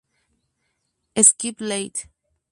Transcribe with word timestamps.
Skip 1.27 1.57
Ltd. 1.69 1.97